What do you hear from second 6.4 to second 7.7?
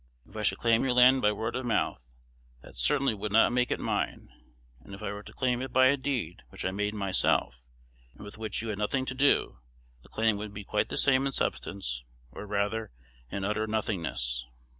which I had made myself,